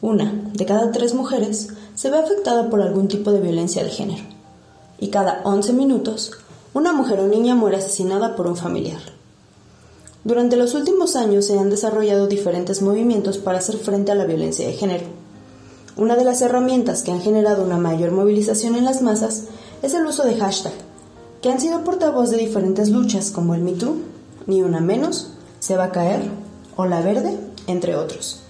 Una 0.00 0.32
de 0.54 0.64
cada 0.64 0.92
tres 0.92 1.12
mujeres 1.12 1.70
se 1.96 2.08
ve 2.08 2.18
afectada 2.18 2.70
por 2.70 2.80
algún 2.80 3.08
tipo 3.08 3.32
de 3.32 3.40
violencia 3.40 3.82
de 3.82 3.90
género. 3.90 4.22
Y 5.00 5.08
cada 5.08 5.40
11 5.42 5.72
minutos, 5.72 6.30
una 6.72 6.92
mujer 6.92 7.18
o 7.18 7.26
niña 7.26 7.56
muere 7.56 7.78
asesinada 7.78 8.36
por 8.36 8.46
un 8.46 8.56
familiar. 8.56 9.00
Durante 10.22 10.56
los 10.56 10.74
últimos 10.74 11.16
años 11.16 11.46
se 11.46 11.58
han 11.58 11.68
desarrollado 11.68 12.28
diferentes 12.28 12.80
movimientos 12.80 13.38
para 13.38 13.58
hacer 13.58 13.76
frente 13.76 14.12
a 14.12 14.14
la 14.14 14.24
violencia 14.24 14.68
de 14.68 14.74
género. 14.74 15.06
Una 15.96 16.14
de 16.14 16.24
las 16.24 16.42
herramientas 16.42 17.02
que 17.02 17.10
han 17.10 17.20
generado 17.20 17.64
una 17.64 17.78
mayor 17.78 18.12
movilización 18.12 18.76
en 18.76 18.84
las 18.84 19.02
masas 19.02 19.46
es 19.82 19.94
el 19.94 20.06
uso 20.06 20.22
de 20.22 20.36
hashtag, 20.36 20.74
que 21.42 21.50
han 21.50 21.60
sido 21.60 21.82
portavoz 21.82 22.30
de 22.30 22.36
diferentes 22.36 22.90
luchas 22.90 23.32
como 23.32 23.56
el 23.56 23.62
MeToo, 23.62 23.96
Ni 24.46 24.62
Una 24.62 24.80
Menos, 24.80 25.32
Se 25.58 25.76
va 25.76 25.84
a 25.84 25.92
caer 25.92 26.30
o 26.76 26.86
La 26.86 27.00
Verde, 27.00 27.36
entre 27.66 27.96
otros. 27.96 28.42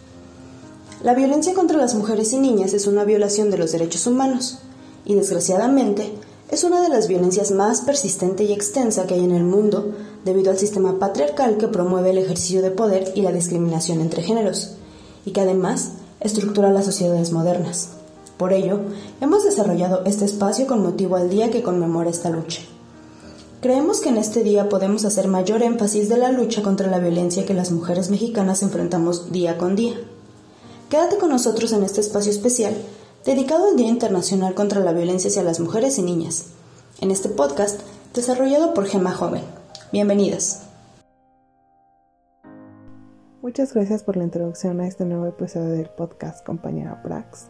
La 1.00 1.14
violencia 1.14 1.54
contra 1.54 1.78
las 1.78 1.94
mujeres 1.94 2.32
y 2.32 2.38
niñas 2.38 2.74
es 2.74 2.88
una 2.88 3.04
violación 3.04 3.50
de 3.50 3.58
los 3.58 3.70
derechos 3.70 4.08
humanos 4.08 4.58
y 5.04 5.14
desgraciadamente 5.14 6.12
es 6.50 6.64
una 6.64 6.82
de 6.82 6.88
las 6.88 7.06
violencias 7.06 7.52
más 7.52 7.82
persistente 7.82 8.42
y 8.42 8.52
extensa 8.52 9.06
que 9.06 9.14
hay 9.14 9.22
en 9.22 9.30
el 9.30 9.44
mundo 9.44 9.94
debido 10.24 10.50
al 10.50 10.58
sistema 10.58 10.98
patriarcal 10.98 11.56
que 11.56 11.68
promueve 11.68 12.10
el 12.10 12.18
ejercicio 12.18 12.62
de 12.62 12.72
poder 12.72 13.12
y 13.14 13.22
la 13.22 13.30
discriminación 13.30 14.00
entre 14.00 14.24
géneros 14.24 14.72
y 15.24 15.30
que 15.30 15.40
además 15.40 15.92
estructura 16.18 16.72
las 16.72 16.86
sociedades 16.86 17.30
modernas. 17.30 17.90
Por 18.36 18.52
ello, 18.52 18.80
hemos 19.20 19.44
desarrollado 19.44 20.02
este 20.04 20.24
espacio 20.24 20.66
con 20.66 20.82
motivo 20.82 21.14
al 21.14 21.30
día 21.30 21.48
que 21.52 21.62
conmemora 21.62 22.10
esta 22.10 22.30
lucha. 22.30 22.62
Creemos 23.60 24.00
que 24.00 24.08
en 24.08 24.16
este 24.16 24.42
día 24.42 24.68
podemos 24.68 25.04
hacer 25.04 25.28
mayor 25.28 25.62
énfasis 25.62 26.08
de 26.08 26.18
la 26.18 26.32
lucha 26.32 26.62
contra 26.62 26.88
la 26.88 26.98
violencia 26.98 27.46
que 27.46 27.54
las 27.54 27.70
mujeres 27.70 28.10
mexicanas 28.10 28.64
enfrentamos 28.64 29.30
día 29.30 29.58
con 29.58 29.76
día. 29.76 29.94
Quédate 30.88 31.18
con 31.18 31.28
nosotros 31.28 31.74
en 31.74 31.82
este 31.82 32.00
espacio 32.00 32.30
especial 32.30 32.74
dedicado 33.26 33.68
al 33.68 33.76
Día 33.76 33.88
Internacional 33.88 34.54
contra 34.54 34.80
la 34.80 34.94
Violencia 34.94 35.28
hacia 35.28 35.42
las 35.42 35.60
Mujeres 35.60 35.98
y 35.98 36.02
Niñas, 36.02 36.46
en 37.02 37.10
este 37.10 37.28
podcast 37.28 37.82
desarrollado 38.14 38.72
por 38.72 38.86
Gema 38.86 39.12
Joven. 39.12 39.42
Bienvenidas. 39.92 40.66
Muchas 43.42 43.74
gracias 43.74 44.02
por 44.02 44.16
la 44.16 44.24
introducción 44.24 44.80
a 44.80 44.88
este 44.88 45.04
nuevo 45.04 45.26
episodio 45.26 45.68
del 45.68 45.90
podcast, 45.90 46.42
compañera 46.42 47.02
Prax. 47.02 47.48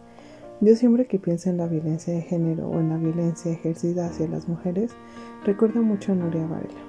Yo 0.60 0.74
siempre 0.74 1.06
que 1.06 1.20
pienso 1.20 1.48
en 1.48 1.58
la 1.58 1.68
violencia 1.68 2.12
de 2.12 2.22
género 2.22 2.68
o 2.68 2.80
en 2.80 2.88
la 2.88 2.96
violencia 2.96 3.52
ejercida 3.52 4.06
hacia 4.06 4.26
las 4.26 4.48
mujeres, 4.48 4.90
recuerdo 5.44 5.84
mucho 5.84 6.10
a 6.10 6.16
Nuria 6.16 6.44
Varela. 6.44 6.87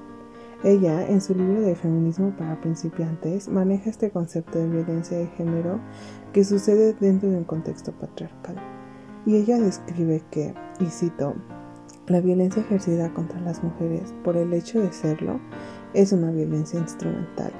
Ella, 0.64 1.08
en 1.08 1.22
su 1.22 1.34
libro 1.34 1.62
de 1.62 1.74
Feminismo 1.74 2.36
para 2.38 2.60
principiantes, 2.60 3.48
maneja 3.48 3.90
este 3.90 4.12
concepto 4.12 4.60
de 4.60 4.68
violencia 4.68 5.18
de 5.18 5.28
género 5.28 5.80
que 6.34 6.44
sucede 6.44 6.94
dentro 7.00 7.30
de 7.30 7.38
un 7.38 7.46
contexto 7.46 7.94
patriarcal. 7.94 8.58
Y 9.26 9.38
ella 9.38 9.58
describe 9.58 10.22
que, 10.30 10.54
y 10.82 10.86
cito, 10.88 11.34
la 12.08 12.20
violencia 12.20 12.62
ejercida 12.62 13.14
contra 13.14 13.40
las 13.40 13.64
mujeres 13.64 14.14
por 14.24 14.36
el 14.36 14.52
hecho 14.54 14.82
de 14.82 14.92
serlo 14.92 15.40
es 15.94 16.12
una 16.12 16.32
violencia 16.32 16.78
instrumental 16.78 17.54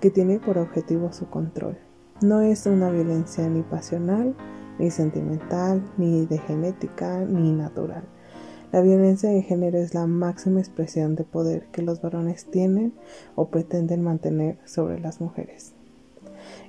que 0.00 0.10
tiene 0.10 0.38
por 0.38 0.56
objetivo 0.56 1.12
su 1.12 1.28
control. 1.28 1.76
No 2.22 2.40
es 2.40 2.64
una 2.64 2.90
violencia 2.90 3.46
ni 3.48 3.62
pasional, 3.62 4.34
ni 4.78 4.90
sentimental, 4.90 5.82
ni 5.98 6.24
de 6.24 6.38
genética, 6.38 7.18
ni 7.26 7.52
natural. 7.52 8.04
La 8.70 8.82
violencia 8.82 9.30
de 9.30 9.40
género 9.40 9.78
es 9.78 9.94
la 9.94 10.06
máxima 10.06 10.60
expresión 10.60 11.16
de 11.16 11.24
poder 11.24 11.66
que 11.72 11.80
los 11.80 12.02
varones 12.02 12.44
tienen 12.44 12.92
o 13.34 13.48
pretenden 13.48 14.02
mantener 14.02 14.58
sobre 14.66 15.00
las 15.00 15.22
mujeres. 15.22 15.72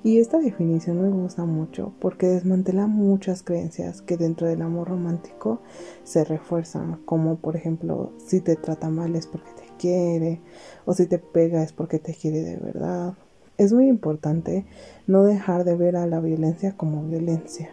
Y 0.02 0.20
esta 0.20 0.40
definición 0.40 1.02
me 1.02 1.10
gusta 1.10 1.44
mucho 1.44 1.92
porque 2.00 2.28
desmantela 2.28 2.88
muchas 2.88 3.44
creencias 3.44 4.02
que 4.02 4.16
dentro 4.16 4.48
del 4.48 4.62
amor 4.62 4.88
romántico 4.88 5.60
se 6.06 6.24
refuerzan, 6.24 7.02
como 7.04 7.36
por 7.36 7.58
ejemplo, 7.58 8.14
si 8.26 8.40
te 8.40 8.56
trata 8.56 8.90
mal 8.90 9.16
es 9.18 9.28
porque 9.28 9.52
te 9.58 9.68
quiere, 9.78 10.40
o 10.86 10.94
si 10.94 11.06
te 11.06 11.20
pega 11.20 11.64
es 11.64 11.74
porque 11.74 12.00
te 12.00 12.14
quiere 12.14 12.40
de 12.40 12.56
verdad. 12.56 13.16
Es 13.58 13.74
muy 13.74 13.90
importante 13.90 14.66
no 15.06 15.26
dejar 15.26 15.66
de 15.66 15.76
ver 15.76 15.98
a 15.98 16.08
la 16.08 16.22
violencia 16.22 16.78
como 16.78 17.04
violencia. 17.04 17.72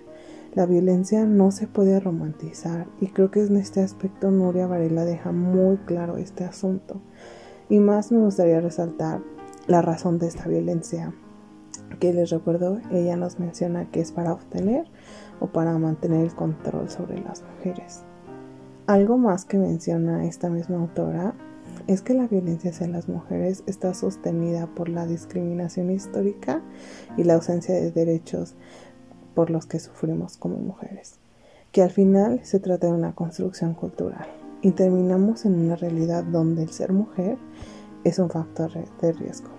La 0.57 0.65
violencia 0.65 1.27
no 1.27 1.51
se 1.51 1.67
puede 1.67 2.01
romantizar 2.01 2.87
y 2.99 3.09
creo 3.09 3.31
que 3.31 3.45
en 3.45 3.59
este 3.59 3.83
aspecto 3.83 4.31
Nuria 4.31 4.67
Varela 4.67 5.05
deja 5.05 5.31
muy 5.31 5.77
claro 5.77 6.17
este 6.17 6.45
asunto. 6.45 7.03
Y 7.69 7.79
más 7.79 8.11
me 8.11 8.21
gustaría 8.21 8.59
resaltar 8.63 9.21
la 9.67 9.83
razón 9.83 10.19
de 10.19 10.29
esta 10.29 10.49
violencia 10.49 11.13
que 12.01 12.15
les 12.15 12.31
recuerdo, 12.31 12.81
ella 12.91 13.19
nos 13.19 13.39
menciona 13.39 13.91
que 13.91 14.01
es 14.01 14.13
para 14.13 14.33
obtener 14.33 14.87
o 15.41 15.49
para 15.49 15.77
mantener 15.77 16.25
el 16.25 16.35
control 16.35 16.89
sobre 16.89 17.21
las 17.21 17.43
mujeres. 17.43 18.05
Algo 18.87 19.19
más 19.19 19.45
que 19.45 19.59
menciona 19.59 20.25
esta 20.25 20.49
misma 20.49 20.79
autora 20.79 21.35
es 21.87 22.01
que 22.01 22.15
la 22.15 22.29
violencia 22.29 22.71
hacia 22.71 22.89
las 22.89 23.11
mujeres 23.11 23.63
está 23.67 23.93
sostenida 23.93 24.69
por 24.75 24.89
la 24.89 25.07
discriminación 25.07 25.91
histórica 25.91 26.63
y 27.19 27.25
la 27.25 27.35
ausencia 27.35 27.75
de 27.75 27.91
derechos 27.91 28.55
por 29.37 29.51
los 29.51 29.67
que 29.67 29.79
sufrimos 29.79 30.39
como 30.39 30.57
mujeres, 30.57 31.17
que 31.71 31.83
al 31.83 31.91
final 31.91 32.41
se 32.43 32.59
trata 32.59 32.87
de 32.87 32.95
una 32.95 33.15
construcción 33.15 33.75
cultural 33.75 34.27
y 34.63 34.71
terminamos 34.71 35.45
en 35.45 35.61
una 35.61 35.77
realidad 35.77 36.25
donde 36.25 36.63
el 36.63 36.71
ser 36.71 36.93
mujer 36.93 37.37
es 38.03 38.19
un 38.19 38.31
factor 38.31 38.73
de 38.73 39.13
riesgo. 39.13 39.51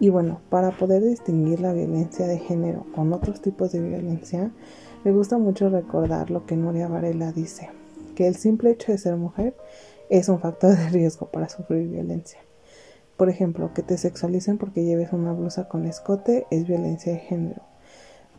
Y 0.00 0.10
bueno, 0.10 0.40
para 0.50 0.70
poder 0.70 1.02
distinguir 1.02 1.60
la 1.60 1.72
violencia 1.72 2.26
de 2.26 2.38
género 2.38 2.84
con 2.94 3.12
otros 3.14 3.40
tipos 3.40 3.72
de 3.72 3.80
violencia, 3.80 4.52
me 5.02 5.12
gusta 5.12 5.38
mucho 5.38 5.70
recordar 5.70 6.30
lo 6.30 6.44
que 6.44 6.54
Nuria 6.54 6.88
Varela 6.88 7.32
dice, 7.32 7.70
que 8.14 8.28
el 8.28 8.36
simple 8.36 8.72
hecho 8.72 8.92
de 8.92 8.98
ser 8.98 9.16
mujer 9.16 9.56
es 10.10 10.28
un 10.28 10.40
factor 10.40 10.76
de 10.76 10.90
riesgo 10.90 11.26
para 11.30 11.48
sufrir 11.48 11.88
violencia. 11.88 12.38
Por 13.16 13.30
ejemplo, 13.30 13.72
que 13.72 13.82
te 13.82 13.96
sexualicen 13.96 14.58
porque 14.58 14.84
lleves 14.84 15.12
una 15.14 15.32
blusa 15.32 15.68
con 15.68 15.86
escote 15.86 16.46
es 16.50 16.68
violencia 16.68 17.14
de 17.14 17.18
género. 17.18 17.67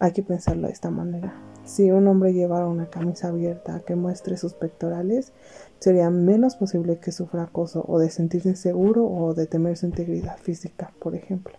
Hay 0.02 0.14
que 0.14 0.24
pensarlo 0.24 0.68
de 0.68 0.74
esta 0.74 0.90
manera. 0.90 1.34
Si 1.66 1.92
un 1.92 2.08
hombre 2.08 2.34
llevara 2.34 2.68
una 2.68 2.90
camisa 2.90 3.28
abierta 3.28 3.82
que 3.86 3.96
muestre 3.96 4.38
sus 4.38 4.54
pectorales, 4.54 5.34
sería 5.80 6.10
menos 6.10 6.56
posible 6.56 7.00
que 7.00 7.12
sufra 7.12 7.44
acoso 7.44 7.84
o 7.86 8.00
de 8.00 8.10
sentirse 8.10 8.50
inseguro 8.50 9.06
o 9.06 9.34
de 9.34 9.46
temer 9.46 9.76
su 9.76 9.88
integridad 9.88 10.38
física, 10.38 10.94
por 11.00 11.16
ejemplo. 11.16 11.56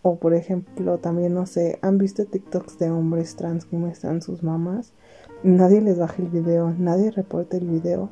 O 0.00 0.16
por 0.16 0.32
ejemplo, 0.32 0.96
también 0.98 1.34
no 1.34 1.44
sé, 1.44 1.78
han 1.82 1.98
visto 1.98 2.24
TikToks 2.24 2.78
de 2.78 2.90
hombres 2.90 3.36
trans 3.36 3.66
que 3.66 3.76
muestran 3.76 4.22
sus 4.22 4.42
mamás. 4.42 4.94
Nadie 5.42 5.82
les 5.82 5.98
baja 5.98 6.22
el 6.22 6.28
video, 6.28 6.74
nadie 6.78 7.10
reporta 7.10 7.58
el 7.58 7.68
video. 7.68 8.08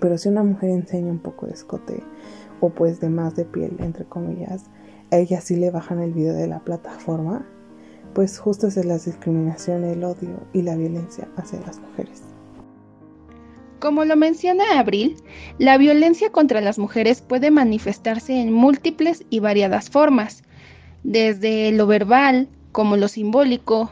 Pero 0.00 0.18
si 0.18 0.28
una 0.28 0.42
mujer 0.42 0.70
enseña 0.70 1.12
un 1.12 1.20
poco 1.20 1.46
de 1.46 1.52
escote 1.52 2.02
o 2.60 2.70
pues 2.70 2.98
de 3.00 3.10
más 3.10 3.36
de 3.36 3.44
piel, 3.44 3.76
entre 3.78 4.04
comillas, 4.06 4.64
a 5.12 5.18
ella 5.18 5.40
sí 5.40 5.54
le 5.54 5.70
bajan 5.70 6.00
el 6.00 6.12
video 6.12 6.34
de 6.34 6.46
la 6.46 6.60
plataforma, 6.60 7.46
pues 8.14 8.38
justo 8.38 8.66
es 8.66 8.76
la 8.84 8.98
discriminación, 8.98 9.84
el 9.84 10.04
odio 10.04 10.46
y 10.52 10.62
la 10.62 10.76
violencia 10.76 11.28
hacia 11.36 11.60
las 11.60 11.78
mujeres. 11.78 12.22
Como 13.78 14.04
lo 14.04 14.14
menciona 14.16 14.78
Abril, 14.78 15.16
la 15.58 15.78
violencia 15.78 16.30
contra 16.30 16.60
las 16.60 16.78
mujeres 16.78 17.22
puede 17.22 17.50
manifestarse 17.50 18.40
en 18.40 18.52
múltiples 18.52 19.24
y 19.30 19.40
variadas 19.40 19.88
formas, 19.88 20.42
desde 21.02 21.72
lo 21.72 21.86
verbal 21.86 22.48
como 22.72 22.96
lo 22.96 23.08
simbólico, 23.08 23.90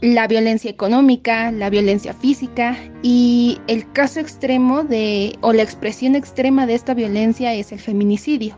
la 0.00 0.26
violencia 0.26 0.70
económica, 0.70 1.52
la 1.52 1.70
violencia 1.70 2.14
física 2.14 2.76
y 3.02 3.58
el 3.66 3.90
caso 3.92 4.20
extremo 4.20 4.82
de 4.82 5.36
o 5.40 5.52
la 5.52 5.62
expresión 5.62 6.16
extrema 6.16 6.66
de 6.66 6.74
esta 6.74 6.94
violencia 6.94 7.54
es 7.54 7.72
el 7.72 7.80
feminicidio. 7.80 8.56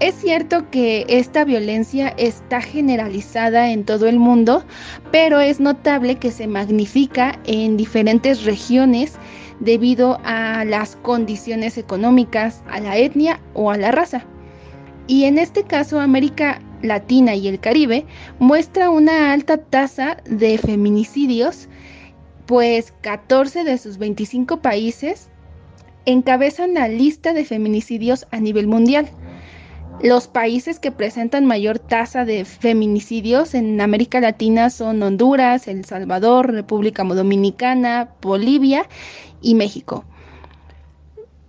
Es 0.00 0.14
cierto 0.14 0.70
que 0.70 1.04
esta 1.08 1.44
violencia 1.44 2.08
está 2.16 2.62
generalizada 2.62 3.70
en 3.70 3.84
todo 3.84 4.08
el 4.08 4.18
mundo, 4.18 4.64
pero 5.12 5.40
es 5.40 5.60
notable 5.60 6.16
que 6.16 6.30
se 6.30 6.46
magnifica 6.46 7.38
en 7.44 7.76
diferentes 7.76 8.44
regiones 8.44 9.12
debido 9.60 10.18
a 10.24 10.64
las 10.64 10.96
condiciones 10.96 11.76
económicas, 11.76 12.62
a 12.70 12.80
la 12.80 12.96
etnia 12.96 13.40
o 13.52 13.70
a 13.70 13.76
la 13.76 13.92
raza. 13.92 14.24
Y 15.06 15.24
en 15.24 15.36
este 15.36 15.64
caso 15.64 16.00
América 16.00 16.62
Latina 16.80 17.34
y 17.34 17.48
el 17.48 17.60
Caribe 17.60 18.06
muestra 18.38 18.88
una 18.88 19.34
alta 19.34 19.58
tasa 19.58 20.16
de 20.24 20.56
feminicidios, 20.56 21.68
pues 22.46 22.94
14 23.02 23.64
de 23.64 23.76
sus 23.76 23.98
25 23.98 24.62
países 24.62 25.28
encabezan 26.06 26.72
la 26.72 26.88
lista 26.88 27.34
de 27.34 27.44
feminicidios 27.44 28.26
a 28.30 28.40
nivel 28.40 28.66
mundial. 28.66 29.10
Los 30.02 30.28
países 30.28 30.78
que 30.78 30.92
presentan 30.92 31.44
mayor 31.44 31.78
tasa 31.78 32.24
de 32.24 32.46
feminicidios 32.46 33.52
en 33.52 33.78
América 33.82 34.18
Latina 34.18 34.70
son 34.70 35.02
Honduras, 35.02 35.68
El 35.68 35.84
Salvador, 35.84 36.50
República 36.50 37.04
Dominicana, 37.04 38.08
Bolivia 38.22 38.88
y 39.42 39.54
México. 39.54 40.06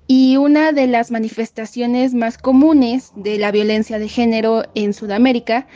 Y 0.06 0.36
una 0.36 0.74
de 0.74 0.88
las 0.88 1.12
manifestaciones 1.12 2.14
más 2.14 2.38
comunes 2.38 3.14
de 3.16 3.38
la 3.38 3.52
violencia 3.52 4.00
de 4.00 4.10
género 4.10 4.64
en 4.76 4.94
Sudamérica 4.94 5.68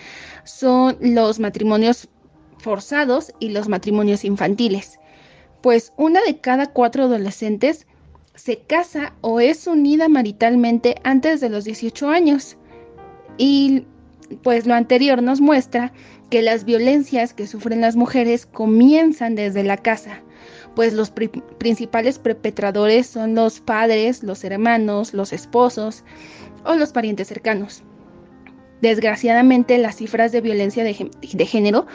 son 0.44 0.98
los 1.00 1.40
matrimonios 1.40 2.10
forzados 2.58 3.32
y 3.40 3.50
los 3.50 3.70
matrimonios 3.70 4.26
infantiles, 4.26 5.00
pues 5.62 5.94
una 5.96 6.22
de 6.24 6.42
cada 6.42 6.68
cuatro 6.68 7.04
adolescentes 7.04 7.88
se 8.36 8.58
casa 8.58 9.14
o 9.22 9.40
es 9.40 9.66
unida 9.66 10.10
maritalmente 10.10 10.96
antes 11.06 11.40
de 11.40 11.48
los 11.48 11.64
18 11.64 12.10
años. 12.10 12.58
Y 13.38 13.86
pues 14.44 14.66
lo 14.66 14.74
anterior 14.74 15.22
nos 15.22 15.42
muestra 15.42 15.92
que 16.30 16.42
las 16.42 16.66
violencias 16.66 17.34
que 17.34 17.48
sufren 17.48 17.82
las 17.82 17.96
mujeres 17.96 18.46
comienzan 18.46 19.36
desde 19.36 19.64
la 19.64 19.78
casa, 19.78 20.22
pues 20.76 20.94
los 20.94 21.12
principales 21.12 22.20
perpetradores 22.20 23.08
son 23.08 23.36
los 23.36 23.60
padres, 23.60 24.24
los 24.24 24.44
hermanos, 24.44 25.14
los 25.14 25.34
esposos 25.34 26.04
o 26.66 26.76
los 26.76 26.92
parientes 26.92 27.28
cercanos. 27.28 27.84
Desgraciadamente, 28.82 29.78
las 29.78 29.96
cifras 29.96 30.32
de 30.32 30.42
violencia 30.42 30.84
de, 30.84 31.46
género 31.46 31.88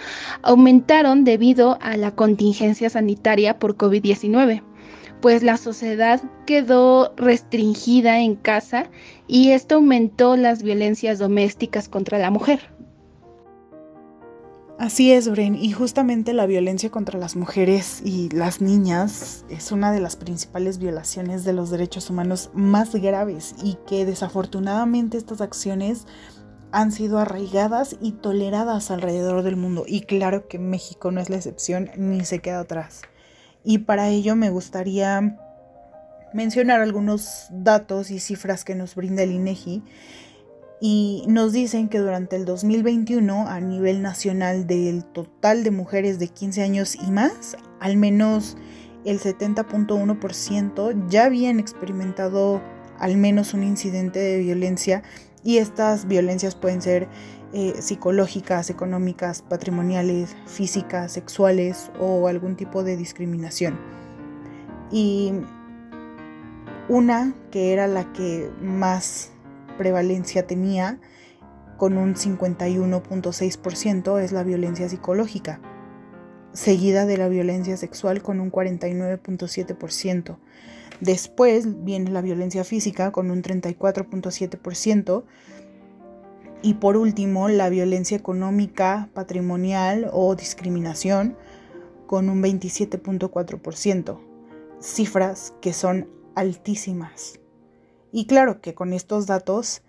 aumentaron 0.42 1.24
debido 1.24 1.78
a 1.80 1.96
la 1.96 2.14
contingencia 2.14 2.88
sanitaria 2.88 3.58
por 3.58 3.76
COVID-19 3.76 4.62
pues 5.20 5.42
la 5.42 5.56
sociedad 5.56 6.22
quedó 6.46 7.14
restringida 7.16 8.20
en 8.20 8.36
casa 8.36 8.86
y 9.26 9.50
esto 9.50 9.76
aumentó 9.76 10.36
las 10.36 10.62
violencias 10.62 11.18
domésticas 11.18 11.88
contra 11.88 12.18
la 12.18 12.30
mujer. 12.30 12.60
Así 14.80 15.12
es, 15.12 15.28
Bren, 15.28 15.56
y 15.56 15.72
justamente 15.72 16.32
la 16.32 16.46
violencia 16.46 16.88
contra 16.88 17.18
las 17.18 17.36
mujeres 17.36 18.00
y 18.02 18.30
las 18.30 18.62
niñas 18.62 19.44
es 19.50 19.72
una 19.72 19.92
de 19.92 20.00
las 20.00 20.16
principales 20.16 20.78
violaciones 20.78 21.44
de 21.44 21.52
los 21.52 21.68
derechos 21.68 22.08
humanos 22.08 22.50
más 22.54 22.94
graves 22.94 23.54
y 23.62 23.76
que 23.86 24.06
desafortunadamente 24.06 25.18
estas 25.18 25.42
acciones 25.42 26.06
han 26.72 26.92
sido 26.92 27.18
arraigadas 27.18 27.96
y 28.00 28.12
toleradas 28.12 28.90
alrededor 28.90 29.42
del 29.42 29.56
mundo. 29.56 29.84
Y 29.86 30.00
claro 30.02 30.48
que 30.48 30.58
México 30.58 31.10
no 31.10 31.20
es 31.20 31.28
la 31.28 31.36
excepción 31.36 31.90
ni 31.98 32.24
se 32.24 32.38
queda 32.38 32.60
atrás. 32.60 33.02
Y 33.64 33.78
para 33.78 34.08
ello 34.08 34.36
me 34.36 34.50
gustaría 34.50 35.38
mencionar 36.32 36.80
algunos 36.80 37.46
datos 37.50 38.10
y 38.10 38.20
cifras 38.20 38.64
que 38.64 38.74
nos 38.74 38.94
brinda 38.94 39.22
el 39.22 39.32
INEGI. 39.32 39.82
Y 40.82 41.24
nos 41.28 41.52
dicen 41.52 41.88
que 41.88 41.98
durante 41.98 42.36
el 42.36 42.46
2021 42.46 43.48
a 43.48 43.60
nivel 43.60 44.00
nacional 44.00 44.66
del 44.66 45.04
total 45.04 45.62
de 45.62 45.70
mujeres 45.70 46.18
de 46.18 46.28
15 46.28 46.62
años 46.62 46.94
y 46.96 47.10
más, 47.10 47.56
al 47.80 47.98
menos 47.98 48.56
el 49.04 49.20
70.1% 49.20 51.08
ya 51.08 51.24
habían 51.24 51.60
experimentado 51.60 52.62
al 52.98 53.16
menos 53.16 53.52
un 53.54 53.62
incidente 53.62 54.18
de 54.18 54.38
violencia 54.38 55.02
y 55.42 55.58
estas 55.58 56.06
violencias 56.06 56.54
pueden 56.54 56.82
ser 56.82 57.08
eh, 57.52 57.74
psicológicas, 57.80 58.70
económicas, 58.70 59.42
patrimoniales, 59.42 60.36
físicas, 60.46 61.12
sexuales 61.12 61.90
o 61.98 62.28
algún 62.28 62.56
tipo 62.56 62.84
de 62.84 62.96
discriminación. 62.96 63.78
Y 64.90 65.32
una 66.88 67.34
que 67.50 67.72
era 67.72 67.86
la 67.86 68.12
que 68.12 68.50
más 68.60 69.32
prevalencia 69.78 70.46
tenía, 70.46 71.00
con 71.76 71.96
un 71.96 72.14
51.6%, 72.14 74.20
es 74.20 74.32
la 74.32 74.42
violencia 74.42 74.88
psicológica, 74.88 75.60
seguida 76.52 77.06
de 77.06 77.16
la 77.16 77.28
violencia 77.28 77.76
sexual 77.76 78.22
con 78.22 78.40
un 78.40 78.52
49.7%. 78.52 80.36
Después 81.00 81.82
viene 81.82 82.10
la 82.10 82.20
violencia 82.20 82.64
física 82.64 83.12
con 83.12 83.30
un 83.30 83.42
34.7%. 83.42 85.24
Y 86.62 86.74
por 86.74 86.96
último, 86.96 87.48
la 87.48 87.70
violencia 87.70 88.16
económica, 88.16 89.08
patrimonial 89.14 90.10
o 90.12 90.34
discriminación 90.34 91.36
con 92.06 92.28
un 92.28 92.42
27.4%. 92.42 94.18
Cifras 94.80 95.54
que 95.60 95.72
son 95.72 96.08
altísimas. 96.34 97.40
Y 98.12 98.26
claro 98.26 98.60
que 98.60 98.74
con 98.74 98.92
estos 98.92 99.26
datos 99.26 99.82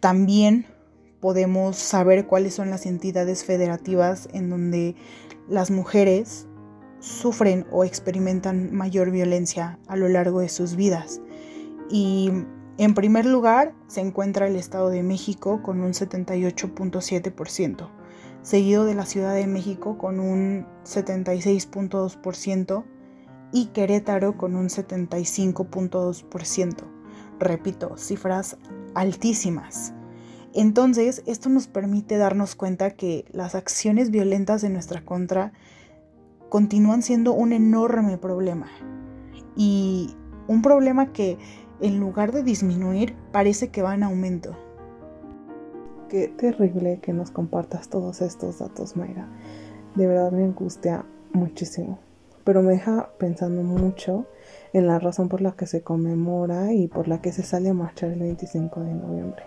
también 0.00 0.66
podemos 1.20 1.76
saber 1.76 2.26
cuáles 2.26 2.54
son 2.54 2.70
las 2.70 2.86
entidades 2.86 3.44
federativas 3.44 4.28
en 4.32 4.50
donde 4.50 4.94
las 5.48 5.70
mujeres 5.70 6.46
sufren 7.00 7.66
o 7.72 7.84
experimentan 7.84 8.74
mayor 8.74 9.10
violencia 9.10 9.78
a 9.88 9.96
lo 9.96 10.08
largo 10.08 10.40
de 10.40 10.48
sus 10.48 10.76
vidas. 10.76 11.20
Y 11.90 12.30
en 12.78 12.94
primer 12.94 13.26
lugar 13.26 13.74
se 13.88 14.00
encuentra 14.00 14.46
el 14.46 14.54
Estado 14.54 14.88
de 14.88 15.02
México 15.02 15.60
con 15.62 15.80
un 15.80 15.90
78.7%, 15.90 17.88
seguido 18.42 18.84
de 18.84 18.94
la 18.94 19.04
Ciudad 19.04 19.34
de 19.34 19.48
México 19.48 19.98
con 19.98 20.20
un 20.20 20.64
76.2% 20.84 22.84
y 23.52 23.66
Querétaro 23.66 24.36
con 24.36 24.54
un 24.54 24.68
75.2%. 24.68 26.76
Repito, 27.40 27.96
cifras 27.96 28.56
altísimas. 28.94 29.92
Entonces, 30.54 31.24
esto 31.26 31.48
nos 31.48 31.66
permite 31.66 32.16
darnos 32.16 32.54
cuenta 32.54 32.92
que 32.92 33.24
las 33.32 33.56
acciones 33.56 34.10
violentas 34.10 34.62
de 34.62 34.70
nuestra 34.70 35.04
contra 35.04 35.52
continúan 36.48 37.02
siendo 37.02 37.32
un 37.32 37.52
enorme 37.52 38.18
problema. 38.18 38.68
Y 39.56 40.14
un 40.46 40.62
problema 40.62 41.12
que 41.12 41.38
en 41.80 42.00
lugar 42.00 42.32
de 42.32 42.42
disminuir 42.42 43.14
parece 43.32 43.68
que 43.68 43.82
va 43.82 43.94
en 43.94 44.02
aumento. 44.02 44.56
Qué 46.08 46.28
terrible 46.28 47.00
que 47.00 47.12
nos 47.12 47.30
compartas 47.30 47.88
todos 47.88 48.22
estos 48.22 48.58
datos, 48.58 48.96
Mayra. 48.96 49.28
De 49.94 50.06
verdad 50.06 50.32
me 50.32 50.44
angustia 50.44 51.04
muchísimo. 51.32 51.98
Pero 52.44 52.62
me 52.62 52.72
deja 52.72 53.10
pensando 53.18 53.62
mucho 53.62 54.26
en 54.72 54.86
la 54.86 54.98
razón 54.98 55.28
por 55.28 55.42
la 55.42 55.52
que 55.52 55.66
se 55.66 55.82
conmemora 55.82 56.72
y 56.72 56.88
por 56.88 57.08
la 57.08 57.20
que 57.20 57.32
se 57.32 57.42
sale 57.42 57.68
a 57.68 57.74
marchar 57.74 58.10
el 58.10 58.20
25 58.20 58.80
de 58.80 58.94
noviembre. 58.94 59.42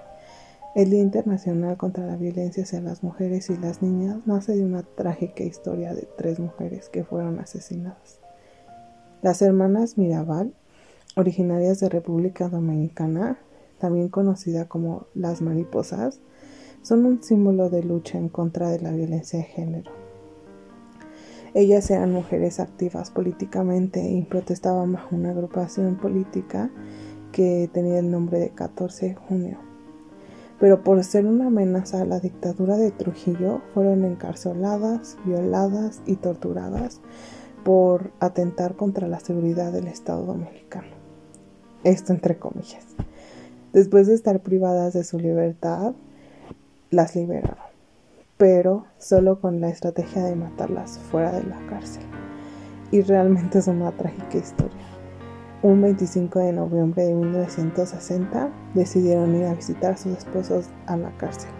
El 0.75 0.89
Día 0.91 1.01
Internacional 1.01 1.77
contra 1.77 2.05
la 2.05 2.15
Violencia 2.15 2.63
hacia 2.63 2.79
las 2.79 3.03
Mujeres 3.03 3.49
y 3.49 3.57
las 3.57 3.81
Niñas 3.81 4.25
nace 4.25 4.55
de 4.55 4.63
una 4.63 4.83
trágica 4.83 5.43
historia 5.43 5.93
de 5.93 6.07
tres 6.17 6.39
mujeres 6.39 6.89
que 6.89 7.03
fueron 7.03 7.39
asesinadas. 7.39 8.19
Las 9.21 9.41
hermanas 9.41 9.97
Mirabal, 9.97 10.53
originarias 11.15 11.79
de 11.79 11.89
República 11.89 12.49
Dominicana, 12.49 13.39
también 13.79 14.09
conocida 14.09 14.67
como 14.67 15.07
las 15.13 15.41
mariposas, 15.41 16.19
son 16.81 17.05
un 17.05 17.21
símbolo 17.23 17.69
de 17.69 17.83
lucha 17.83 18.17
en 18.17 18.29
contra 18.29 18.69
de 18.69 18.79
la 18.79 18.91
violencia 18.91 19.39
de 19.39 19.45
género. 19.45 19.91
Ellas 21.53 21.91
eran 21.91 22.13
mujeres 22.13 22.59
activas 22.59 23.11
políticamente 23.11 24.01
y 24.09 24.21
protestaban 24.23 24.93
bajo 24.93 25.15
una 25.15 25.31
agrupación 25.31 25.97
política 25.97 26.71
que 27.33 27.69
tenía 27.73 27.99
el 27.99 28.09
nombre 28.09 28.39
de 28.39 28.49
14 28.51 29.09
de 29.09 29.15
junio. 29.15 29.57
Pero 30.59 30.83
por 30.83 31.03
ser 31.03 31.25
una 31.25 31.47
amenaza 31.47 32.01
a 32.01 32.05
la 32.05 32.19
dictadura 32.19 32.77
de 32.77 32.91
Trujillo, 32.91 33.61
fueron 33.73 34.05
encarceladas, 34.05 35.17
violadas 35.25 36.01
y 36.05 36.15
torturadas 36.15 37.01
por 37.65 38.11
atentar 38.19 38.75
contra 38.75 39.07
la 39.07 39.19
seguridad 39.19 39.73
del 39.73 39.87
Estado 39.87 40.23
dominicano. 40.25 41.00
Esto 41.83 42.13
entre 42.13 42.37
comillas. 42.37 42.85
Después 43.73 44.07
de 44.07 44.15
estar 44.15 44.41
privadas 44.41 44.93
de 44.93 45.03
su 45.03 45.17
libertad, 45.17 45.93
las 46.89 47.15
liberaron 47.15 47.71
pero 48.41 48.85
solo 48.97 49.39
con 49.39 49.61
la 49.61 49.69
estrategia 49.69 50.23
de 50.23 50.35
matarlas 50.35 50.97
fuera 50.97 51.31
de 51.31 51.43
la 51.43 51.63
cárcel. 51.69 52.01
Y 52.89 53.01
realmente 53.01 53.59
es 53.59 53.67
una 53.67 53.91
trágica 53.91 54.35
historia. 54.35 54.81
Un 55.61 55.79
25 55.83 56.39
de 56.39 56.51
noviembre 56.51 57.03
de 57.03 57.13
1960 57.13 58.49
decidieron 58.73 59.35
ir 59.35 59.45
a 59.45 59.53
visitar 59.53 59.93
a 59.93 59.97
sus 59.97 60.17
esposos 60.17 60.71
a 60.87 60.97
la 60.97 61.15
cárcel. 61.17 61.51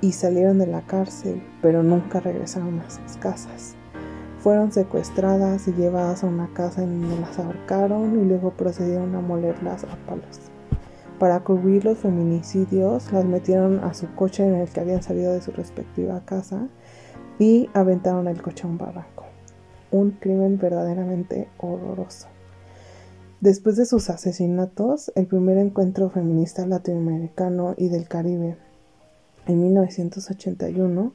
Y 0.00 0.12
salieron 0.12 0.58
de 0.58 0.68
la 0.68 0.80
cárcel, 0.80 1.42
pero 1.60 1.82
nunca 1.82 2.18
regresaron 2.18 2.80
a 2.80 2.88
sus 2.88 3.18
casas. 3.18 3.76
Fueron 4.42 4.72
secuestradas 4.72 5.68
y 5.68 5.72
llevadas 5.72 6.24
a 6.24 6.26
una 6.26 6.52
casa 6.54 6.82
en 6.82 7.00
donde 7.00 7.20
las 7.20 7.38
ahorcaron 7.38 8.18
y 8.18 8.24
luego 8.24 8.52
procedieron 8.52 9.14
a 9.14 9.20
molerlas 9.20 9.84
a 9.84 9.96
palos. 10.06 10.50
Para 11.18 11.40
cubrir 11.40 11.84
los 11.84 11.98
feminicidios, 11.98 13.12
las 13.12 13.26
metieron 13.26 13.84
a 13.84 13.92
su 13.92 14.14
coche 14.14 14.46
en 14.46 14.54
el 14.54 14.68
que 14.70 14.80
habían 14.80 15.02
salido 15.02 15.34
de 15.34 15.42
su 15.42 15.52
respectiva 15.52 16.24
casa 16.24 16.68
y 17.38 17.68
aventaron 17.74 18.28
el 18.28 18.40
coche 18.40 18.64
a 18.64 18.70
un 18.70 18.78
barranco. 18.78 19.26
Un 19.90 20.12
crimen 20.12 20.58
verdaderamente 20.58 21.48
horroroso. 21.58 22.28
Después 23.40 23.76
de 23.76 23.84
sus 23.84 24.08
asesinatos, 24.08 25.12
el 25.14 25.26
primer 25.26 25.58
encuentro 25.58 26.08
feminista 26.08 26.66
latinoamericano 26.66 27.74
y 27.76 27.88
del 27.88 28.08
Caribe 28.08 28.56
en 29.46 29.62
1981 29.62 31.12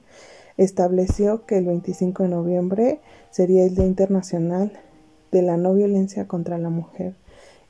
estableció 0.57 1.45
que 1.45 1.57
el 1.57 1.65
25 1.65 2.23
de 2.23 2.29
noviembre 2.29 3.01
sería 3.29 3.65
el 3.65 3.75
Día 3.75 3.85
Internacional 3.85 4.71
de 5.31 5.41
la 5.41 5.57
No 5.57 5.73
Violencia 5.73 6.27
contra 6.27 6.57
la 6.57 6.69
Mujer 6.69 7.15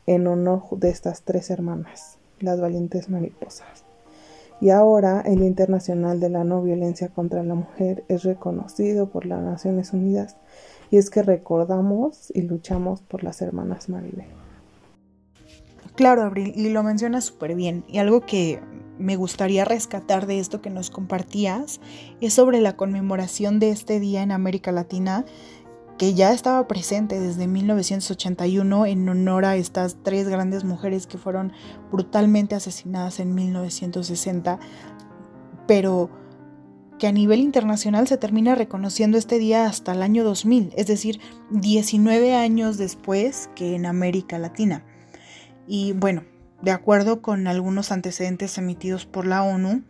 en 0.05 0.27
honor 0.27 0.63
de 0.71 0.89
estas 0.89 1.23
tres 1.23 1.49
hermanas 1.49 2.17
las 2.39 2.59
valientes 2.59 3.09
mariposas, 3.09 3.85
y 4.61 4.69
ahora 4.69 5.21
el 5.21 5.37
Día 5.37 5.47
Internacional 5.47 6.19
de 6.19 6.29
la 6.29 6.43
No 6.43 6.61
Violencia 6.61 7.09
contra 7.09 7.43
la 7.43 7.55
Mujer 7.55 8.03
es 8.07 8.23
reconocido 8.23 9.09
por 9.09 9.25
las 9.25 9.41
Naciones 9.41 9.93
Unidas 9.93 10.37
y 10.91 10.97
es 10.97 11.09
que 11.09 11.23
recordamos 11.23 12.31
y 12.33 12.41
luchamos 12.41 13.01
por 13.01 13.23
las 13.23 13.41
hermanas 13.41 13.89
Maribel. 13.89 14.27
Claro, 15.95 16.23
Abril, 16.23 16.53
y 16.55 16.69
lo 16.69 16.83
mencionas 16.83 17.25
súper 17.25 17.55
bien. 17.55 17.85
Y 17.87 17.99
algo 17.99 18.21
que 18.21 18.59
me 18.97 19.15
gustaría 19.15 19.65
rescatar 19.65 20.25
de 20.25 20.39
esto 20.39 20.61
que 20.61 20.69
nos 20.69 20.89
compartías 20.89 21.79
es 22.21 22.33
sobre 22.33 22.61
la 22.61 22.75
conmemoración 22.75 23.59
de 23.59 23.69
este 23.69 23.99
día 23.99 24.23
en 24.23 24.31
América 24.31 24.71
Latina 24.71 25.25
que 25.97 26.13
ya 26.13 26.33
estaba 26.33 26.67
presente 26.67 27.19
desde 27.19 27.47
1981 27.47 28.85
en 28.85 29.07
honor 29.07 29.45
a 29.45 29.55
estas 29.55 29.97
tres 30.03 30.27
grandes 30.27 30.63
mujeres 30.63 31.07
que 31.07 31.17
fueron 31.17 31.53
brutalmente 31.91 32.55
asesinadas 32.55 33.19
en 33.19 33.33
1960, 33.33 34.59
pero 35.67 36.09
que 36.99 37.07
a 37.07 37.11
nivel 37.11 37.39
internacional 37.39 38.07
se 38.07 38.17
termina 38.17 38.55
reconociendo 38.55 39.17
este 39.17 39.37
día 39.37 39.65
hasta 39.67 39.93
el 39.93 40.01
año 40.01 40.23
2000, 40.23 40.73
es 40.75 40.87
decir, 40.87 41.19
19 41.51 42.35
años 42.35 42.77
después 42.77 43.49
que 43.55 43.75
en 43.75 43.85
América 43.85 44.37
Latina. 44.37 44.83
Y 45.67 45.93
bueno, 45.93 46.23
de 46.61 46.71
acuerdo 46.71 47.21
con 47.21 47.47
algunos 47.47 47.91
antecedentes 47.91 48.57
emitidos 48.57 49.05
por 49.05 49.25
la 49.25 49.43
ONU, 49.43 49.83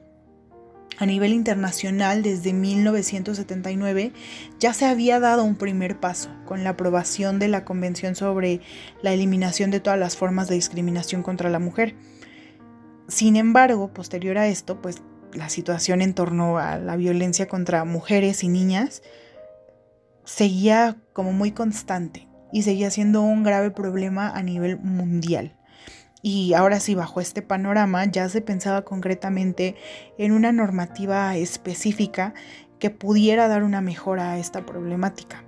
a 0.97 1.05
nivel 1.05 1.33
internacional 1.33 2.23
desde 2.23 2.53
1979 2.53 4.13
ya 4.59 4.73
se 4.73 4.85
había 4.85 5.19
dado 5.19 5.43
un 5.43 5.55
primer 5.55 5.99
paso 5.99 6.29
con 6.45 6.63
la 6.63 6.71
aprobación 6.71 7.37
de 7.37 7.49
la 7.49 7.65
Convención 7.65 8.15
sobre 8.15 8.61
la 9.01 9.11
eliminación 9.11 9.71
de 9.71 9.81
todas 9.81 9.99
las 9.99 10.15
formas 10.15 10.47
de 10.47 10.55
discriminación 10.55 11.21
contra 11.21 11.49
la 11.49 11.59
mujer. 11.59 11.95
Sin 13.09 13.35
embargo, 13.35 13.93
posterior 13.93 14.37
a 14.37 14.47
esto, 14.47 14.81
pues 14.81 15.03
la 15.33 15.49
situación 15.49 16.01
en 16.01 16.13
torno 16.13 16.57
a 16.59 16.77
la 16.77 16.95
violencia 16.95 17.47
contra 17.47 17.83
mujeres 17.83 18.43
y 18.43 18.47
niñas 18.47 19.03
seguía 20.23 20.97
como 21.11 21.33
muy 21.33 21.51
constante 21.51 22.27
y 22.53 22.63
seguía 22.63 22.89
siendo 22.89 23.21
un 23.21 23.43
grave 23.43 23.69
problema 23.69 24.29
a 24.29 24.41
nivel 24.41 24.77
mundial. 24.79 25.57
Y 26.27 26.55
ahora 26.55 26.79
sí, 26.79 26.95
bajo 26.95 27.21
este 27.21 27.43
panorama 27.43 28.03
ya 28.05 28.27
se 28.29 28.41
pensaba 28.41 28.81
concretamente 28.81 29.75
en 30.17 30.31
una 30.31 30.51
normativa 30.51 31.35
específica 31.35 32.33
que 32.79 32.89
pudiera 32.89 33.47
dar 33.47 33.63
una 33.63 33.79
mejora 33.79 34.31
a 34.31 34.39
esta 34.39 34.65
problemática. 34.65 35.43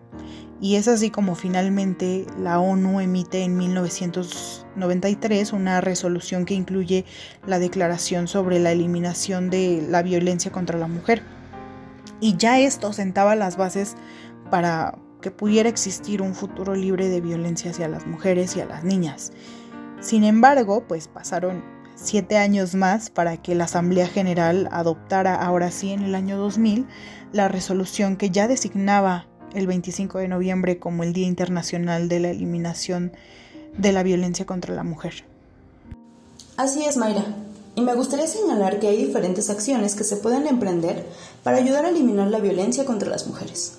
Y 0.61 0.75
es 0.75 0.87
así 0.87 1.09
como 1.09 1.33
finalmente 1.33 2.27
la 2.39 2.59
ONU 2.59 2.99
emite 2.99 3.41
en 3.41 3.57
1993 3.57 5.51
una 5.51 5.81
resolución 5.81 6.45
que 6.45 6.53
incluye 6.53 7.05
la 7.47 7.57
Declaración 7.57 8.27
sobre 8.27 8.59
la 8.59 8.71
Eliminación 8.71 9.49
de 9.49 9.83
la 9.89 10.03
Violencia 10.03 10.51
contra 10.51 10.77
la 10.77 10.87
Mujer. 10.87 11.23
Y 12.19 12.37
ya 12.37 12.59
esto 12.59 12.93
sentaba 12.93 13.35
las 13.35 13.57
bases 13.57 13.95
para 14.51 14.99
que 15.23 15.31
pudiera 15.31 15.69
existir 15.69 16.21
un 16.21 16.35
futuro 16.35 16.75
libre 16.75 17.09
de 17.09 17.19
violencia 17.19 17.71
hacia 17.71 17.87
las 17.87 18.05
mujeres 18.05 18.55
y 18.55 18.61
a 18.61 18.65
las 18.65 18.83
niñas. 18.83 19.31
Sin 19.99 20.23
embargo, 20.23 20.83
pues 20.87 21.07
pasaron 21.07 21.63
siete 21.95 22.37
años 22.37 22.75
más 22.75 23.09
para 23.09 23.37
que 23.41 23.55
la 23.55 23.65
Asamblea 23.65 24.07
General 24.07 24.69
adoptara 24.71 25.35
ahora 25.35 25.71
sí 25.71 25.91
en 25.91 26.03
el 26.03 26.15
año 26.15 26.37
2000 26.37 26.85
la 27.33 27.47
resolución 27.47 28.15
que 28.15 28.29
ya 28.29 28.47
designaba 28.47 29.25
el 29.53 29.65
25 29.67 30.19
de 30.19 30.27
noviembre 30.27 30.79
como 30.79 31.03
el 31.03 31.13
Día 31.13 31.27
Internacional 31.27 32.09
de 32.09 32.19
la 32.19 32.29
Eliminación 32.29 33.11
de 33.77 33.91
la 33.91 34.03
Violencia 34.03 34.45
contra 34.45 34.75
la 34.75 34.83
Mujer. 34.83 35.25
Así 36.57 36.85
es, 36.85 36.97
Mayra. 36.97 37.25
Y 37.75 37.81
me 37.81 37.93
gustaría 37.93 38.27
señalar 38.27 38.79
que 38.79 38.87
hay 38.87 38.97
diferentes 39.05 39.49
acciones 39.49 39.95
que 39.95 40.03
se 40.03 40.17
pueden 40.17 40.47
emprender 40.47 41.05
para 41.43 41.57
ayudar 41.57 41.85
a 41.85 41.89
eliminar 41.89 42.27
la 42.27 42.39
violencia 42.39 42.85
contra 42.85 43.09
las 43.09 43.27
mujeres. 43.27 43.77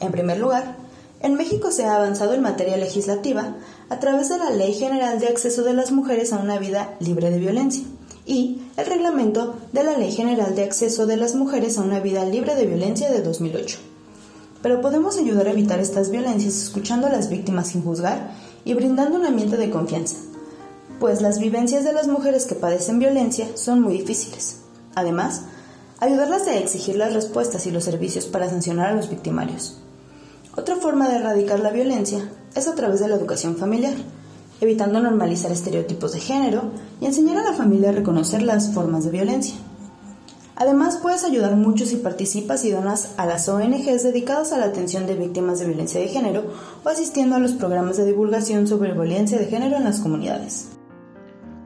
En 0.00 0.12
primer 0.12 0.38
lugar, 0.38 0.76
en 1.22 1.34
México 1.34 1.70
se 1.70 1.84
ha 1.84 1.96
avanzado 1.96 2.32
en 2.32 2.40
materia 2.40 2.78
legislativa 2.78 3.54
a 3.90 4.00
través 4.00 4.30
de 4.30 4.38
la 4.38 4.50
Ley 4.50 4.72
General 4.72 5.20
de 5.20 5.28
Acceso 5.28 5.62
de 5.62 5.74
las 5.74 5.92
Mujeres 5.92 6.32
a 6.32 6.38
una 6.38 6.58
Vida 6.58 6.94
Libre 6.98 7.30
de 7.30 7.38
Violencia 7.38 7.84
y 8.24 8.62
el 8.78 8.86
Reglamento 8.86 9.56
de 9.72 9.84
la 9.84 9.98
Ley 9.98 10.12
General 10.12 10.54
de 10.54 10.64
Acceso 10.64 11.06
de 11.06 11.18
las 11.18 11.34
Mujeres 11.34 11.76
a 11.76 11.82
una 11.82 12.00
Vida 12.00 12.24
Libre 12.24 12.54
de 12.54 12.64
Violencia 12.64 13.10
de 13.10 13.20
2008. 13.20 13.78
Pero 14.62 14.80
podemos 14.80 15.18
ayudar 15.18 15.46
a 15.46 15.52
evitar 15.52 15.78
estas 15.78 16.10
violencias 16.10 16.62
escuchando 16.62 17.06
a 17.06 17.10
las 17.10 17.28
víctimas 17.28 17.68
sin 17.68 17.82
juzgar 17.82 18.32
y 18.64 18.72
brindando 18.72 19.18
un 19.18 19.26
ambiente 19.26 19.58
de 19.58 19.70
confianza, 19.70 20.16
pues 21.00 21.20
las 21.20 21.38
vivencias 21.38 21.84
de 21.84 21.92
las 21.92 22.08
mujeres 22.08 22.46
que 22.46 22.54
padecen 22.54 22.98
violencia 22.98 23.46
son 23.54 23.82
muy 23.82 23.98
difíciles. 23.98 24.60
Además, 24.94 25.42
ayudarlas 25.98 26.46
a 26.46 26.56
exigir 26.56 26.96
las 26.96 27.12
respuestas 27.12 27.66
y 27.66 27.70
los 27.70 27.84
servicios 27.84 28.24
para 28.24 28.48
sancionar 28.48 28.86
a 28.86 28.94
los 28.94 29.10
victimarios. 29.10 29.80
Otra 30.56 30.76
forma 30.76 31.08
de 31.08 31.16
erradicar 31.16 31.60
la 31.60 31.70
violencia 31.70 32.28
es 32.56 32.66
a 32.66 32.74
través 32.74 32.98
de 32.98 33.08
la 33.08 33.14
educación 33.14 33.56
familiar, 33.56 33.94
evitando 34.60 35.00
normalizar 35.00 35.52
estereotipos 35.52 36.12
de 36.12 36.20
género 36.20 36.72
y 37.00 37.06
enseñar 37.06 37.36
a 37.38 37.44
la 37.44 37.52
familia 37.52 37.90
a 37.90 37.92
reconocer 37.92 38.42
las 38.42 38.74
formas 38.74 39.04
de 39.04 39.12
violencia. 39.12 39.54
Además, 40.56 40.98
puedes 41.00 41.24
ayudar 41.24 41.54
mucho 41.54 41.86
si 41.86 41.96
participas 41.96 42.64
y 42.64 42.72
donas 42.72 43.14
a 43.16 43.26
las 43.26 43.48
ONGs 43.48 44.02
dedicadas 44.02 44.52
a 44.52 44.58
la 44.58 44.66
atención 44.66 45.06
de 45.06 45.14
víctimas 45.14 45.60
de 45.60 45.66
violencia 45.66 46.00
de 46.00 46.08
género 46.08 46.42
o 46.84 46.88
asistiendo 46.88 47.36
a 47.36 47.38
los 47.38 47.52
programas 47.52 47.96
de 47.96 48.04
divulgación 48.04 48.66
sobre 48.66 48.92
violencia 48.92 49.38
de 49.38 49.46
género 49.46 49.76
en 49.76 49.84
las 49.84 50.00
comunidades. 50.00 50.68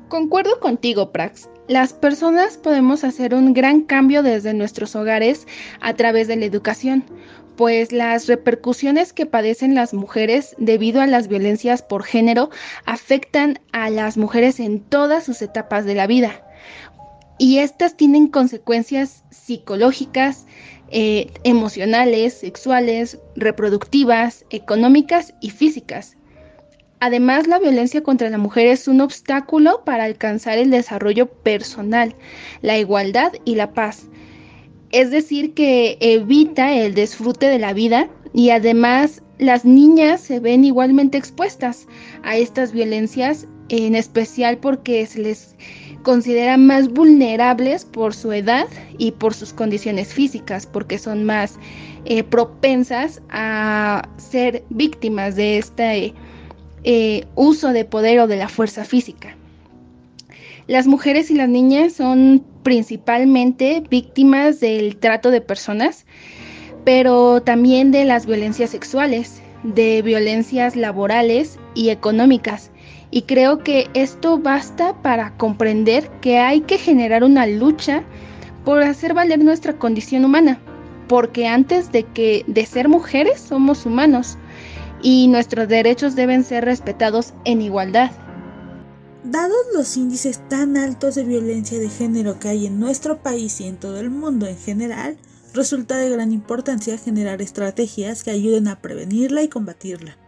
Concuerdo 0.09 0.61
contigo, 0.61 1.11
Prax. 1.11 1.49
Las 1.67 1.95
personas 1.95 2.59
podemos 2.59 3.03
hacer 3.03 3.35
un 3.35 3.55
gran 3.55 3.81
cambio 3.81 4.23
desde 4.23 4.53
nuestros 4.53 4.95
hogares 4.95 5.49
a 5.81 5.95
través 5.95 6.29
de 6.29 6.37
la 6.37 6.45
educación 6.45 7.05
pues 7.57 7.93
las 7.93 8.27
repercusiones 8.27 9.13
que 9.13 9.27
padecen 9.27 9.75
las 9.75 9.95
mujeres 9.95 10.55
debido 10.59 11.01
a 11.01 11.07
las 11.07 11.29
violencias 11.29 11.83
por 11.83 12.03
género 12.03 12.51
afectan 12.85 13.61
a 13.73 13.91
las 13.91 14.17
mujeres 14.17 14.61
en 14.61 14.81
todas 14.81 15.25
sus 15.25 15.43
etapas 15.43 15.85
de 15.85 15.95
la 15.95 16.07
vida. 16.07 16.43
Y 17.39 17.59
estas 17.59 17.97
tienen 17.97 18.29
consecuencias 18.29 19.25
psicológicas, 19.31 20.47
eh, 20.91 21.33
emocionales, 21.43 22.35
sexuales, 22.35 23.19
reproductivas, 23.35 24.45
económicas 24.51 25.35
y 25.41 25.51
físicas. 25.51 26.17
Además, 27.01 27.49
la 27.49 27.59
violencia 27.59 28.03
contra 28.03 28.31
la 28.31 28.39
mujer 28.39 28.69
es 28.69 28.89
un 28.89 29.01
obstáculo 29.01 29.85
para 29.85 30.05
alcanzar 30.05 30.59
el 30.59 30.71
desarrollo 30.71 31.27
personal, 31.27 32.15
la 32.63 32.79
igualdad 32.79 33.33
y 33.45 33.57
la 33.57 33.73
paz 33.73 34.07
es 34.95 35.11
decir, 35.11 35.55
que 35.55 35.99
evita 35.99 36.73
el 36.73 36.95
disfrute 36.95 37.47
de 37.47 37.59
la 37.59 37.73
vida 37.73 38.09
y 38.33 38.51
además 38.51 39.23
las 39.39 39.65
niñas 39.65 40.21
se 40.21 40.39
ven 40.39 40.65
igualmente 40.65 41.19
expuestas 41.19 41.89
a 42.23 42.37
estas 42.37 42.71
violencias, 42.71 43.49
en 43.71 43.97
especial 43.97 44.59
porque 44.59 45.05
se 45.07 45.19
les 45.19 45.57
considera 46.05 46.57
más 46.59 46.91
vulnerables 46.93 47.85
por 47.85 48.15
su 48.15 48.31
edad 48.31 48.69
y 48.97 49.11
por 49.11 49.35
sus 49.35 49.53
condiciones 49.53 50.15
físicas, 50.15 50.65
porque 50.65 50.99
son 50.99 51.25
más 51.25 51.59
eh, 52.05 52.23
propensas 52.23 53.21
a 53.31 54.09
ser 54.17 54.63
víctimas 54.71 55.35
de 55.35 55.59
este 55.59 56.15
eh, 56.85 57.27
uso 57.35 57.73
de 57.73 57.85
poder 57.85 58.21
o 58.21 58.29
de 58.29 58.37
la 58.37 58.49
fuerza 58.49 58.85
física. 58.85 59.37
Las 60.67 60.87
mujeres 60.87 61.31
y 61.31 61.35
las 61.35 61.49
niñas 61.49 61.93
son 61.93 62.43
principalmente 62.63 63.83
víctimas 63.91 64.61
del 64.61 64.97
trato 64.97 65.31
de 65.31 65.43
personas, 65.43 66.07
pero 66.85 67.43
también 67.43 67.91
de 67.91 68.07
las 68.07 68.25
violencias 68.25 68.71
sexuales, 68.71 69.43
de 69.63 70.01
violencias 70.01 70.75
laborales 70.75 71.59
y 71.75 71.91
económicas. 71.91 72.71
Y 73.11 73.23
creo 73.23 73.59
que 73.59 73.89
esto 73.93 74.39
basta 74.39 75.03
para 75.03 75.37
comprender 75.37 76.09
que 76.23 76.39
hay 76.39 76.63
que 76.63 76.79
generar 76.79 77.25
una 77.25 77.47
lucha 77.47 78.03
por 78.65 78.83
hacer 78.83 79.13
valer 79.13 79.45
nuestra 79.45 79.75
condición 79.75 80.25
humana, 80.25 80.61
porque 81.09 81.47
antes 81.47 81.93
de 81.93 82.05
que 82.05 82.43
de 82.47 82.65
ser 82.65 82.89
mujeres 82.89 83.39
somos 83.39 83.85
humanos 83.85 84.39
y 85.03 85.29
nuestros 85.29 85.69
derechos 85.69 86.17
deben 86.17 86.43
ser 86.43 86.65
respetados 86.65 87.35
en 87.45 87.61
igualdad. 87.61 88.11
Dados 89.25 89.57
los 89.73 89.97
índices 89.97 90.47
tan 90.51 90.77
altos 90.77 91.15
de 91.15 91.25
violencia 91.25 91.79
de 91.79 91.89
género 91.89 92.39
que 92.39 92.49
hay 92.49 92.67
en 92.67 92.79
nuestro 92.79 93.23
país 93.23 93.59
y 93.63 93.65
en 93.65 93.79
todo 93.79 93.99
el 93.99 94.11
mundo 94.11 94.47
en 94.47 94.59
general, 94.59 95.17
resulta 95.55 95.97
de 95.97 96.11
gran 96.11 96.31
importancia 96.31 96.99
generar 96.99 97.41
estrategias 97.41 98.23
que 98.23 98.33
ayuden 98.33 98.69
a 98.69 98.83
prevenirla 98.83 99.43
y 99.43 99.49
combatirla. 99.49 100.19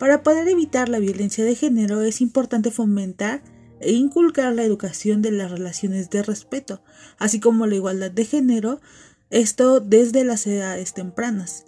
Para 0.00 0.24
poder 0.24 0.48
evitar 0.48 0.88
la 0.88 0.98
violencia 0.98 1.44
de 1.44 1.54
género 1.54 2.02
es 2.02 2.20
importante 2.20 2.72
fomentar 2.72 3.40
e 3.78 3.92
inculcar 3.92 4.52
la 4.52 4.64
educación 4.64 5.22
de 5.22 5.30
las 5.30 5.52
relaciones 5.52 6.10
de 6.10 6.24
respeto, 6.24 6.82
así 7.18 7.38
como 7.38 7.68
la 7.68 7.76
igualdad 7.76 8.10
de 8.10 8.24
género, 8.24 8.80
esto 9.30 9.78
desde 9.78 10.24
las 10.24 10.44
edades 10.48 10.92
tempranas. 10.92 11.66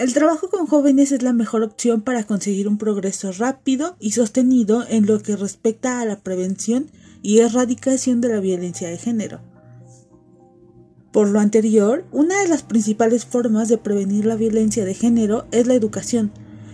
El 0.00 0.14
trabajo 0.14 0.48
con 0.48 0.66
jóvenes 0.66 1.12
es 1.12 1.22
la 1.22 1.34
mejor 1.34 1.62
opción 1.62 2.00
para 2.00 2.24
conseguir 2.24 2.68
un 2.68 2.78
progreso 2.78 3.32
rápido 3.32 3.96
y 4.00 4.12
sostenido 4.12 4.82
en 4.88 5.04
lo 5.04 5.22
que 5.22 5.36
respecta 5.36 6.00
a 6.00 6.06
la 6.06 6.20
prevención 6.20 6.86
y 7.20 7.40
erradicación 7.40 8.22
de 8.22 8.30
la 8.30 8.40
violencia 8.40 8.88
de 8.88 8.96
género. 8.96 9.42
Por 11.12 11.28
lo 11.28 11.38
anterior, 11.38 12.06
una 12.12 12.40
de 12.40 12.48
las 12.48 12.62
principales 12.62 13.26
formas 13.26 13.68
de 13.68 13.76
prevenir 13.76 14.24
la 14.24 14.36
violencia 14.36 14.86
de 14.86 14.94
género 14.94 15.44
es 15.50 15.66
la 15.66 15.74
educación. 15.74 16.32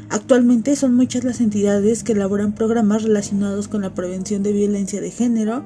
Actualmente 0.08 0.76
son 0.76 0.94
muchas 0.94 1.24
las 1.24 1.40
entidades 1.40 2.04
que 2.04 2.12
elaboran 2.12 2.54
programas 2.54 3.02
relacionados 3.02 3.66
con 3.66 3.82
la 3.82 3.92
prevención 3.92 4.44
de 4.44 4.52
violencia 4.52 5.00
de 5.00 5.10
género, 5.10 5.64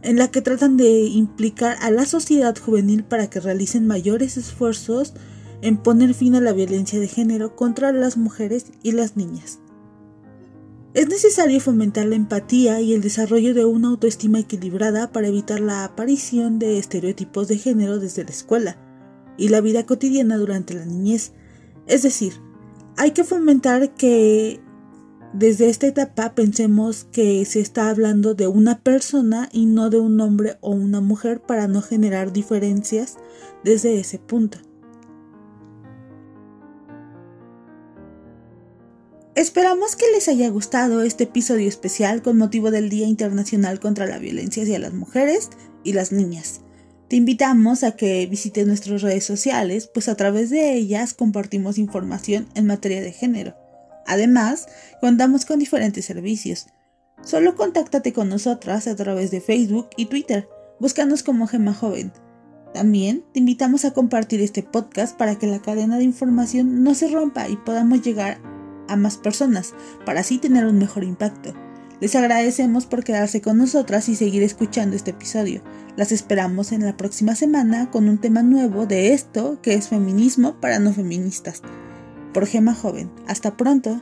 en 0.00 0.16
la 0.16 0.28
que 0.28 0.40
tratan 0.40 0.78
de 0.78 1.02
implicar 1.02 1.76
a 1.82 1.90
la 1.90 2.06
sociedad 2.06 2.56
juvenil 2.56 3.04
para 3.04 3.28
que 3.28 3.38
realicen 3.38 3.86
mayores 3.86 4.38
esfuerzos 4.38 5.12
en 5.62 5.76
poner 5.76 6.14
fin 6.14 6.34
a 6.34 6.40
la 6.40 6.52
violencia 6.52 6.98
de 6.98 7.08
género 7.08 7.56
contra 7.56 7.92
las 7.92 8.16
mujeres 8.16 8.72
y 8.82 8.92
las 8.92 9.16
niñas. 9.16 9.60
Es 10.92 11.08
necesario 11.08 11.60
fomentar 11.60 12.06
la 12.06 12.16
empatía 12.16 12.80
y 12.80 12.94
el 12.94 13.00
desarrollo 13.00 13.54
de 13.54 13.64
una 13.64 13.88
autoestima 13.88 14.40
equilibrada 14.40 15.12
para 15.12 15.28
evitar 15.28 15.60
la 15.60 15.84
aparición 15.84 16.58
de 16.58 16.78
estereotipos 16.78 17.46
de 17.46 17.58
género 17.58 18.00
desde 18.00 18.24
la 18.24 18.30
escuela 18.30 18.76
y 19.36 19.50
la 19.50 19.60
vida 19.60 19.86
cotidiana 19.86 20.36
durante 20.36 20.74
la 20.74 20.84
niñez. 20.84 21.32
Es 21.86 22.02
decir, 22.02 22.32
hay 22.96 23.12
que 23.12 23.22
fomentar 23.22 23.94
que 23.94 24.60
desde 25.32 25.68
esta 25.68 25.86
etapa 25.86 26.34
pensemos 26.34 27.04
que 27.04 27.44
se 27.44 27.60
está 27.60 27.88
hablando 27.88 28.34
de 28.34 28.48
una 28.48 28.80
persona 28.80 29.48
y 29.52 29.66
no 29.66 29.90
de 29.90 30.00
un 30.00 30.20
hombre 30.20 30.58
o 30.60 30.72
una 30.72 31.00
mujer 31.00 31.40
para 31.40 31.68
no 31.68 31.82
generar 31.82 32.32
diferencias 32.32 33.16
desde 33.62 34.00
ese 34.00 34.18
punto. 34.18 34.58
Esperamos 39.40 39.96
que 39.96 40.04
les 40.12 40.28
haya 40.28 40.50
gustado 40.50 41.00
este 41.00 41.24
episodio 41.24 41.66
especial 41.66 42.20
con 42.20 42.36
motivo 42.36 42.70
del 42.70 42.90
Día 42.90 43.06
Internacional 43.06 43.80
contra 43.80 44.04
la 44.04 44.18
Violencia 44.18 44.64
hacia 44.64 44.78
las 44.78 44.92
Mujeres 44.92 45.48
y 45.82 45.94
las 45.94 46.12
Niñas. 46.12 46.60
Te 47.08 47.16
invitamos 47.16 47.82
a 47.82 47.92
que 47.92 48.26
visites 48.26 48.66
nuestras 48.66 49.00
redes 49.00 49.24
sociales, 49.24 49.88
pues 49.94 50.10
a 50.10 50.14
través 50.14 50.50
de 50.50 50.74
ellas 50.74 51.14
compartimos 51.14 51.78
información 51.78 52.48
en 52.54 52.66
materia 52.66 53.00
de 53.00 53.14
género. 53.14 53.56
Además, 54.06 54.66
contamos 55.00 55.46
con 55.46 55.58
diferentes 55.58 56.04
servicios. 56.04 56.66
Solo 57.22 57.56
contáctate 57.56 58.12
con 58.12 58.28
nosotras 58.28 58.86
a 58.88 58.94
través 58.94 59.30
de 59.30 59.40
Facebook 59.40 59.88
y 59.96 60.04
Twitter. 60.04 60.50
Búscanos 60.80 61.22
como 61.22 61.46
Gema 61.46 61.72
Joven. 61.72 62.12
También 62.74 63.24
te 63.32 63.38
invitamos 63.38 63.86
a 63.86 63.94
compartir 63.94 64.42
este 64.42 64.62
podcast 64.62 65.16
para 65.16 65.38
que 65.38 65.46
la 65.46 65.62
cadena 65.62 65.96
de 65.96 66.04
información 66.04 66.84
no 66.84 66.94
se 66.94 67.08
rompa 67.08 67.48
y 67.48 67.56
podamos 67.56 68.02
llegar 68.02 68.38
a 68.90 68.96
más 68.96 69.16
personas 69.16 69.74
para 70.04 70.20
así 70.20 70.38
tener 70.38 70.66
un 70.66 70.78
mejor 70.78 71.04
impacto. 71.04 71.54
Les 72.00 72.16
agradecemos 72.16 72.86
por 72.86 73.04
quedarse 73.04 73.42
con 73.42 73.58
nosotras 73.58 74.08
y 74.08 74.16
seguir 74.16 74.42
escuchando 74.42 74.96
este 74.96 75.10
episodio. 75.10 75.62
Las 75.96 76.12
esperamos 76.12 76.72
en 76.72 76.84
la 76.84 76.96
próxima 76.96 77.34
semana 77.34 77.90
con 77.90 78.08
un 78.08 78.18
tema 78.18 78.42
nuevo 78.42 78.86
de 78.86 79.12
esto 79.12 79.60
que 79.60 79.74
es 79.74 79.88
feminismo 79.88 80.54
para 80.60 80.78
no 80.78 80.94
feministas. 80.94 81.62
Por 82.32 82.46
Gema 82.46 82.74
Joven. 82.74 83.10
Hasta 83.26 83.56
pronto. 83.56 84.00